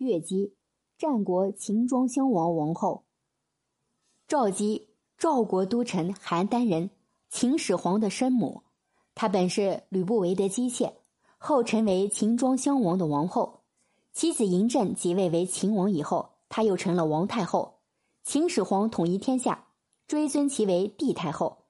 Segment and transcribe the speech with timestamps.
[0.00, 0.54] 越姬，
[0.96, 3.04] 战国秦庄襄王王后。
[4.26, 4.88] 赵姬，
[5.18, 6.88] 赵国都臣邯郸人，
[7.28, 8.62] 秦始皇的生母。
[9.14, 10.94] 她本是吕不韦的姬妾，
[11.36, 13.60] 后成为秦庄襄王的王后。
[14.14, 17.80] 其子嬴政即位为秦王以后，她又成了王太后。
[18.22, 19.66] 秦始皇统一天下，
[20.06, 21.66] 追尊其为帝太后。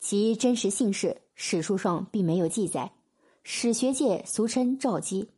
[0.00, 2.90] 其真实姓氏，史书上并没有记载，
[3.44, 5.30] 史学界俗称赵姬。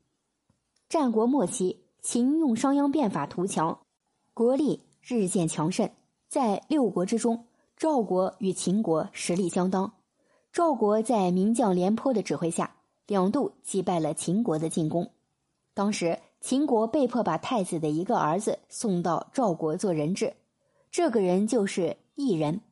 [0.88, 3.79] 战国末期，秦用商鞅变法图强，
[4.32, 5.91] 国力日渐强盛。
[6.29, 7.45] 在六国之中，
[7.77, 9.93] 赵国与秦国实力相当。
[10.53, 15.11] 赵国在名将廉颇的指挥下，两度击败了秦国的进攻。
[15.75, 20.35] 当时，秦国被迫把太子的一个儿子送到赵国做人质，
[20.91, 22.63] 这个人就是异人。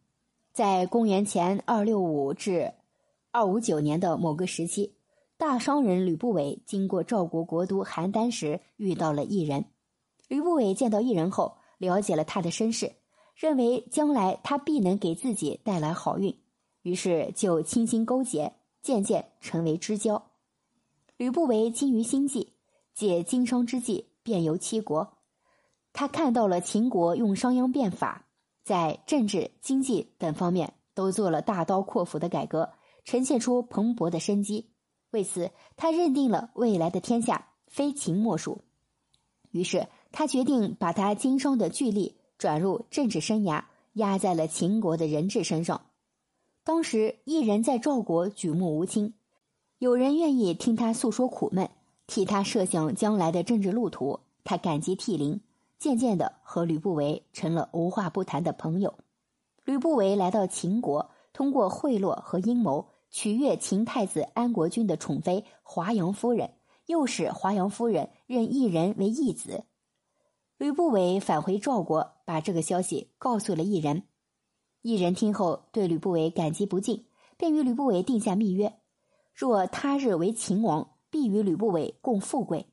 [0.52, 2.72] 在公元前二六五至
[3.30, 4.94] 二五九年的某个时期。
[5.38, 9.66] 大商人吕不韦经过赵国国都邯郸时，遇到了异人。
[10.26, 12.96] 吕不韦见到异人后，了解了他的身世，
[13.36, 16.36] 认为将来他必能给自己带来好运，
[16.82, 20.20] 于是就倾心勾结，渐渐成为知交。
[21.16, 22.54] 吕不韦精于心计，
[22.92, 25.18] 借经商之计遍游七国。
[25.92, 28.26] 他看到了秦国用商鞅变法，
[28.64, 32.72] 在政治、经济等方面都做了大刀阔斧的改革，
[33.04, 34.72] 呈现出蓬勃的生机。
[35.10, 38.62] 为此，他认定了未来的天下非秦莫属。
[39.50, 43.64] 于是，他决定把他经商的巨力转入政治生涯，
[43.94, 45.86] 压在了秦国的人质身上。
[46.64, 49.14] 当时，一人在赵国举目无亲，
[49.78, 51.70] 有人愿意听他诉说苦闷，
[52.06, 55.40] 替他设想将来的政治路途，他感激涕零。
[55.78, 58.94] 渐渐的，和吕不韦成了无话不谈的朋友。
[59.64, 62.88] 吕不韦来到秦国，通过贿赂和阴谋。
[63.10, 66.54] 取悦秦太子安国君的宠妃华阳夫人，
[66.86, 69.64] 又使华阳夫人认异人为义子。
[70.56, 74.02] 吕不韦返回赵国，把这个消息告诉了异人。
[74.82, 77.06] 异人听后对吕不韦感激不尽，
[77.36, 78.78] 便与吕不韦定下密约：
[79.32, 82.66] 若他日为秦王，必与吕不韦共富贵。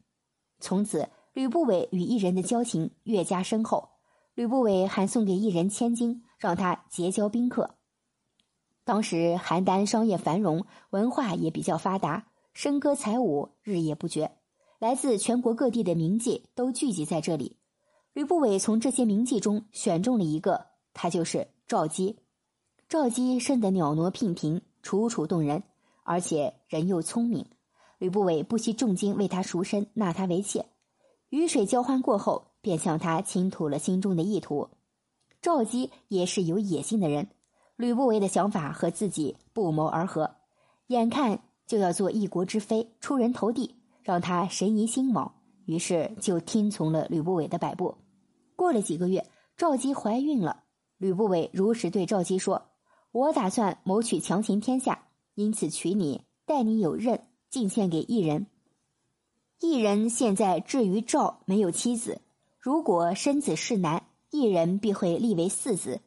[0.59, 3.89] 从此，吕不韦与异人的交情越加深厚。
[4.33, 7.74] 吕不韦还送给异人千金，让他结交宾客。
[8.85, 14.31] 当时邯郸商业繁荣，文化也比较发达，笙歌才舞日夜不绝，
[14.77, 17.57] 来自全国各地的名妓都聚集在这里。
[18.13, 22.19] 吕不韦从这些名妓中选中了一个，她就是赵姬。
[22.87, 25.63] 赵姬生得袅娜娉婷，楚楚动人，
[26.03, 27.43] 而且人又聪明。
[27.97, 30.67] 吕不韦不惜重金为她赎身，纳她为妾。
[31.29, 34.69] 鱼水交欢过后，便向她倾吐了心中的意图。
[35.41, 37.29] 赵姬也是有野心的人。
[37.77, 40.35] 吕不韦的想法和自己不谋而合，
[40.87, 47.97] 眼看就要做一国之妃，出人头地，让他神疑心毛，于是就听从了吕不韦的摆布。
[48.55, 50.63] 过了几个月，赵姬怀孕了，
[50.97, 52.69] 吕不韦如实对赵姬说
[53.11, 58.47] ：“我打算谋取强秦天下，因此娶你，待你有任，进献给异人。
[59.59, 62.21] 异人现在至于赵没有妻子，
[62.57, 65.99] 如果生子是男，异人必会立为嗣子。”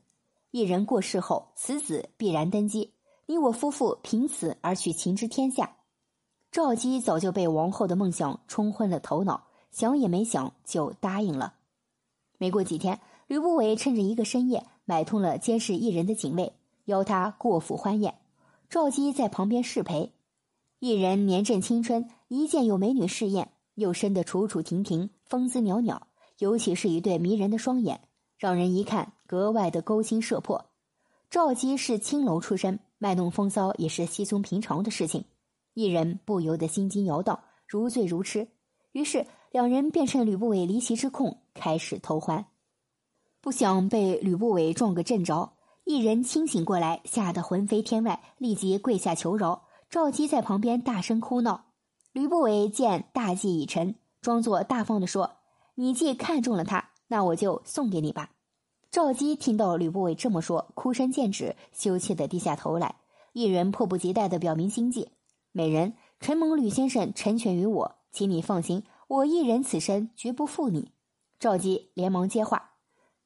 [0.50, 2.94] 一人过世后，此子必然登基。
[3.26, 5.76] 你我夫妇凭此而取秦之天下。
[6.50, 11.52] 赵姬早就被王后的梦想冲昏了头脑，想也没想就答应了。
[12.38, 16.54] 没过几天，吕不韦趁着一个深夜，买通了监视一人的警卫，
[16.86, 18.14] 邀他过府欢宴。
[18.70, 20.14] 赵姬在旁边侍陪。
[20.78, 26.06] 一人年正青春，一见有美女试宴，又生得楚楚婷婷，风姿袅袅，
[26.38, 28.00] 尤其是一对迷人的双眼。
[28.38, 30.66] 让人一看格外的勾心摄魄。
[31.28, 35.24] 赵姬是青楼出身，卖弄风骚也是稀松平常的事情。
[35.74, 38.48] 一人不由得心惊摇荡，如醉如痴。
[38.92, 42.46] 于是两人便趁吕不韦离席之空开始偷欢。
[43.40, 45.52] 不想被吕不韦撞个正着，
[45.84, 49.64] 一人清醒过来，吓得魂飞天外，立即跪下求饶。
[49.90, 51.66] 赵姬在旁边大声哭闹。
[52.12, 55.36] 吕不韦见大计已成，装作大方的说
[55.76, 58.30] ：“你既看中了他。”那我就送给你吧。
[58.90, 62.96] 赵姬听到吕不韦这么说，哭声渐止，羞怯的低下头来。
[63.32, 65.10] 一人迫不及待的表明心迹
[65.52, 70.92] ：“美人，承蒙吕先生成全于我，请你放心，我一人此生绝不负你。”
[71.38, 72.72] 赵姬连忙接话：“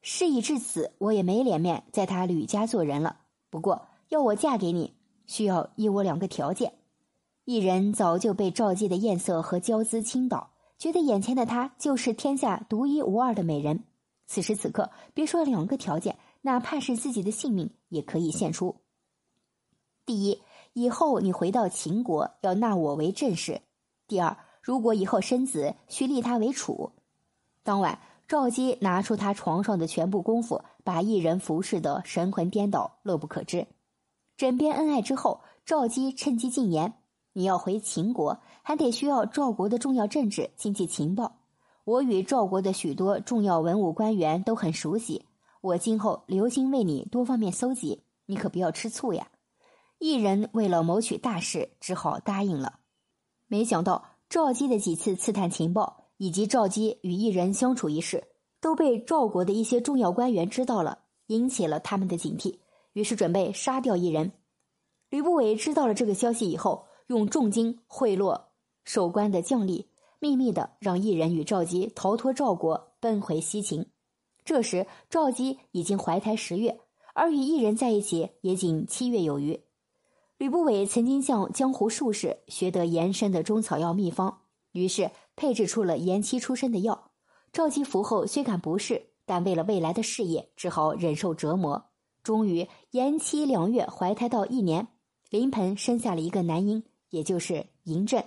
[0.02, 3.20] 事已至此，我也没脸面在他吕家做人了。
[3.49, 4.94] 不过要我嫁给你，
[5.26, 6.75] 需要依我两个条件。”
[7.44, 10.51] 一人早就被赵姬的艳色和娇姿倾倒。
[10.82, 13.84] 觉得眼前的她就是天下独一无二的美人，
[14.26, 18.75] 此时此刻，别说两个条件，哪怕是自己的性命也可以献出。
[20.05, 20.43] 第一，
[20.73, 23.61] 以后你回到秦国要纳我为正室；
[24.08, 26.90] 第二，如果以后生子，需立他为储。
[27.62, 33.69] 当晚，赵姬拿出他床上的全部功夫，把一人服侍的神魂颠倒，乐不可支。
[34.37, 36.94] 枕边恩爱之后，赵姬趁机进言
[37.32, 41.40] ：“你要回秦国，还得需要赵国的重要政治经济情报。
[41.84, 45.25] 我与赵国的许多重要文武官员都很熟悉，
[45.61, 49.29] 我今后留心为你多方面搜集，你可不要吃醋呀。”
[49.99, 52.81] 一人为了谋取大事，只好答应了。
[53.46, 58.25] 没想到赵姬的几次刺探情报，以及赵姬与一人相处一事，
[58.61, 62.58] 都被赵国的一些重要官员知道了，引起了他们的警惕，
[62.94, 64.32] 于是准备杀掉一人。
[65.08, 68.40] 吕不韦知道了这个消息以后，用重金贿赂
[68.84, 69.87] 守关的将吏，
[70.19, 73.87] 秘密的让一人与赵姬逃脱赵国，奔回西秦。
[74.44, 76.81] 这时赵姬已经怀胎十月，
[77.14, 79.60] 而与一人在一起也仅七月有余。
[80.38, 84.40] 吕不韦曾经向江湖术士学得延参的中草药秘方，
[84.72, 87.12] 于是配制出了延期出生的药。
[87.52, 91.90] 赵姬服后虽感不适，但为了未来的事业，只好忍受折磨。
[92.25, 94.88] 终于延期两月，怀胎到一年，
[95.31, 96.82] 临盆生下了一个男婴，
[97.12, 98.25] 也就是嬴政。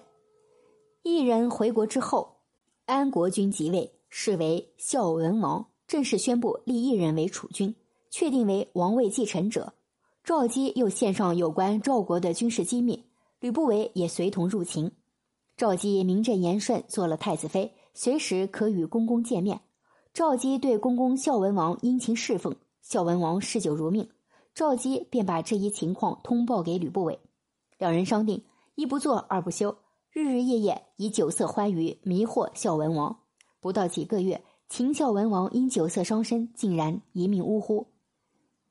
[1.02, 2.38] 一人回国之后，
[2.86, 7.76] 安国君即位，是为孝文王，正式宣布立一人为储君，
[8.12, 9.74] 确定为王位继承者。
[10.24, 13.04] 赵姬又献上有关赵国的军事机密，
[13.40, 14.92] 吕不韦也随同入秦。
[15.58, 19.62] 赵姬名正言顺做了太子妃，随时可与公公见面。
[20.14, 24.08] 赵姬对公公孝文王殷勤侍奉，孝文王嗜酒如命。
[24.54, 27.20] 赵姬便把这一情况通报给吕不韦，
[27.78, 28.44] 两人商定
[28.75, 29.77] 一不做二不休，
[30.12, 33.18] 日日夜夜以酒色欢愉迷惑孝文王。
[33.62, 37.88] 不到几个月，秦孝文王因酒色伤身，竟然一命呜呼。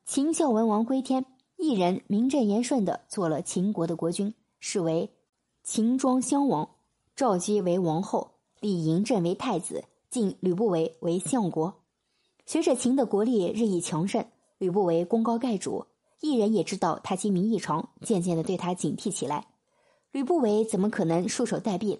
[0.04, 1.24] 秦孝文王归天。
[1.56, 5.08] 一人名正言顺的做了秦国的国君，是为
[5.62, 6.68] 秦庄襄王。
[7.16, 11.72] 赵姬为王后，立嬴政为太子，晋吕不韦为相国。
[12.44, 14.26] 随着秦的国力日益强盛，
[14.58, 15.86] 吕不韦功高盖主，
[16.20, 19.46] 一人也知道他精明异常，渐渐的对他警惕起来。
[20.14, 21.98] 吕不韦怎么可能束手待毙？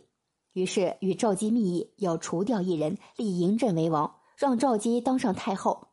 [0.53, 5.89] 于是与赵姬密议，要除掉一人，立嬴政为王，让赵姬当上太后。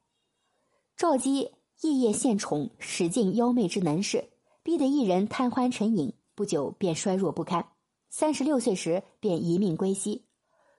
[0.96, 1.52] 赵姬。
[1.82, 4.30] 夜夜献宠，使尽妖媚之能事，
[4.62, 7.70] 逼得一人贪欢成瘾，不久便衰弱不堪。
[8.12, 10.28] 三十六岁时便一命归西。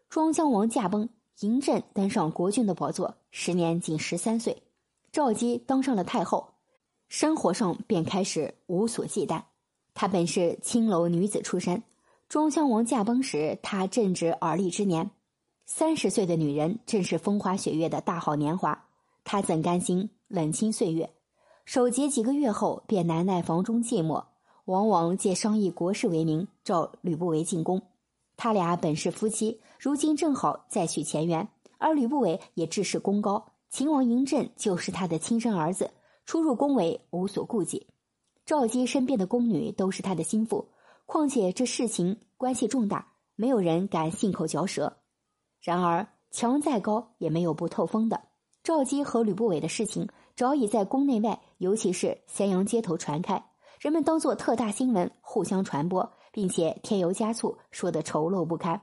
[0.08, 4.62] 庄襄王驾崩，嬴政登上国君的宝座，时年仅十三岁。
[5.10, 6.54] 赵姬当上了太后，
[7.08, 9.42] 生活上便开始无所忌惮。
[9.94, 11.82] 她本是青楼女子出身，
[12.28, 15.10] 庄襄王驾崩时，她正值而立之年。
[15.66, 18.86] 三十岁的女人正是风花雪月的大好年华，
[19.24, 20.10] 她怎甘心？
[20.28, 21.12] 冷清岁月，
[21.66, 24.24] 守节几个月后，便难耐房中寂寞，
[24.64, 27.82] 往往借商议国事为名，召吕不韦进宫。
[28.36, 31.46] 他俩本是夫妻，如今正好再续前缘。
[31.76, 35.90] 而吕不韦也志士功高，秦王嬴政就是他的亲生儿子，
[36.24, 37.86] 出入宫闱无所顾忌。
[38.44, 40.68] 赵姬身边的宫女都是他的心腹，
[41.06, 44.98] 况且这事情关系重大，没有人敢信口嚼舌。
[45.60, 48.22] 然而墙再高也没有不透风的。
[48.62, 50.08] 赵姬和吕不韦的事情。
[50.34, 58.80] 早已在宫内外，尤其是咸阳街头传开，人们当作特大新闻互相传播，并且添油加醋，说得丑陋不堪。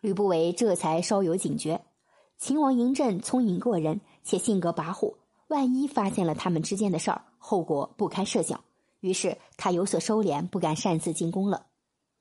[0.00, 1.84] 吕不韦这才稍有警觉。
[2.38, 5.16] 秦王嬴政聪颖过人，且性格跋扈，
[5.48, 8.62] 万一发现了他们之间的事儿，后果不堪设想。
[9.00, 11.66] 于是他有所收敛，不敢擅自进宫了。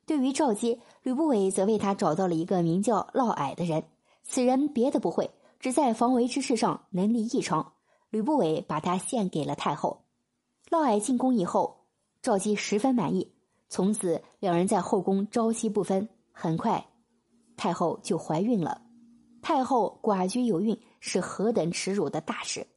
[0.05, 3.83] 对于赵姬，吕不韦则为他找到了一个名叫嫪毐的人。
[4.23, 7.73] 此人别的不会，只在防围之事上能力异常。
[8.09, 10.03] 吕不韦把他献给了太后。
[10.69, 11.85] 嫪毐进宫以后，
[12.21, 13.33] 赵姬十分满意。
[13.69, 16.07] 从此，两人在后宫朝夕不分。
[16.31, 16.85] 很快，
[17.57, 18.81] 太后就怀孕了。
[19.41, 22.67] 太后寡居有孕，是何等耻辱的大事！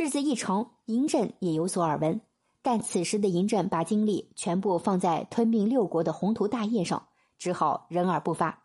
[0.00, 2.20] 日子一长，嬴政也有所耳闻。
[2.62, 8.62] 但此时的嬴政把精力全部放在吞并六国的宏图大业上，只好忍而不发。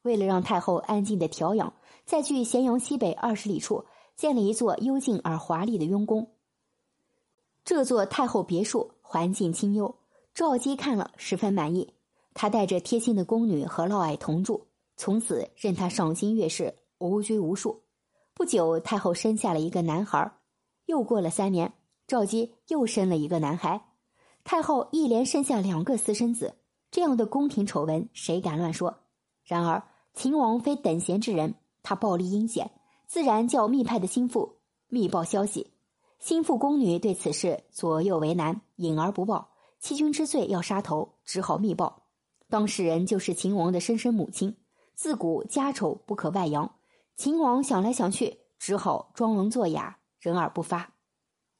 [0.00, 1.74] 为了让太后安静的调养，
[2.06, 3.84] 在距咸阳西北二十里处。
[4.14, 6.32] 建了一座幽静而华丽的雍宫。
[7.64, 9.96] 这座太后别墅环境清幽，
[10.34, 11.94] 赵姬看了十分满意。
[12.32, 17.82] 她带着贴心的宫女和嫪毐同住，从此任他赏心悦事，无拘无束。
[18.34, 20.30] 不久，太后生下了一个男孩。
[20.86, 21.72] 又过了三年，
[22.06, 23.88] 赵姬又生了一个男孩。
[24.44, 26.56] 太后一连生下两个私生子，
[26.90, 28.98] 这样的宫廷丑闻谁敢乱说？
[29.44, 29.82] 然而
[30.14, 32.70] 秦王非等闲之人，他暴力阴险。
[33.06, 34.56] 自然叫密派的心腹
[34.88, 35.72] 密报消息，
[36.18, 39.50] 心腹宫女对此事左右为难，隐而不报。
[39.78, 42.04] 欺君之罪要杀头，只好密报。
[42.48, 44.56] 当事人就是秦王的生身母亲。
[44.94, 46.74] 自古家丑不可外扬，
[47.16, 50.94] 秦王想来想去，只好装聋作哑，人而不发。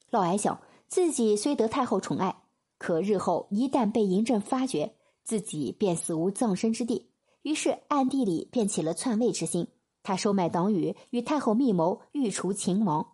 [0.09, 2.35] 嫪毐想，自己虽得太后宠爱，
[2.79, 7.11] 可日后一旦被嬴政发觉，自己便死无葬身之地。
[7.43, 9.67] 于是暗地里便起了篡位之心。
[10.01, 13.05] 他收买党羽，与太后密谋欲除秦王。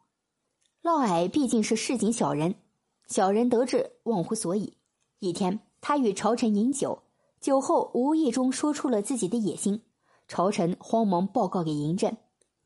[0.81, 2.55] 嫪毐毕竟是市井小人，
[3.07, 4.77] 小人得志忘乎所以。
[5.19, 7.01] 一天，他与朝臣饮酒，
[7.41, 9.81] 酒后无意中说出了自己的野心。
[10.27, 12.15] 朝臣慌忙报告给嬴政，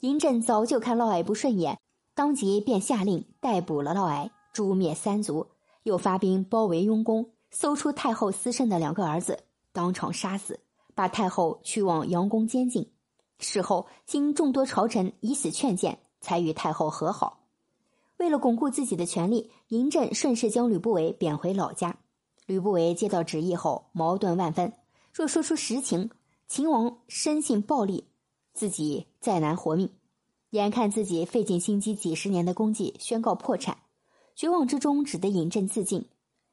[0.02, 1.80] 嬴政早就看嫪毐不顺眼，
[2.16, 5.48] 当即便下令逮捕了嫪毐，诛灭三族，
[5.84, 10.60] 又发兵包围雍宫，搜出太后私生的两个儿子，当场杀死，
[10.94, 12.92] 把太后驱往阳宫监禁。
[13.40, 17.48] 事后，经众多朝臣以死劝谏，才与太后和好。
[18.18, 21.98] 为了巩固自己的权力，嬴政顺势将吕不韦贬回老家。
[22.46, 24.72] 吕不韦接到旨意后，矛盾万分。
[25.12, 26.12] 若说出实情，
[26.48, 28.04] 秦王生性暴戾，
[28.54, 29.90] 自己再难活命。
[30.54, 33.76] 眼看自己费尽心机几十年的功绩宣告破产，
[34.36, 36.06] 绝望之中只得饮鸩自尽。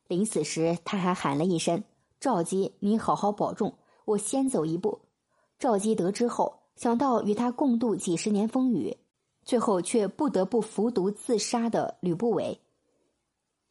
[0.09, 1.85] 临死时，他还喊了一声
[2.19, 3.75] ：“赵姬，你好好保重，
[4.07, 5.01] 我先走一步。”
[5.61, 8.97] 赵姬得知后，想到与他共度几十年风雨，
[9.45, 12.59] 最后却不得不服毒自杀的吕不韦，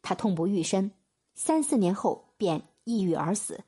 [0.00, 0.92] 他痛不欲生，
[1.34, 3.64] 三四年后便抑郁而死。